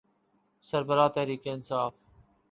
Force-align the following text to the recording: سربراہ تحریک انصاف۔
سربراہ 0.65 1.07
تحریک 1.15 1.47
انصاف۔ 1.47 1.93